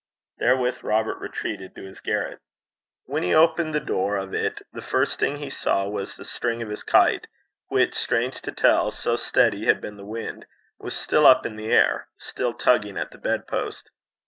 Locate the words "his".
1.83-1.99, 6.69-6.81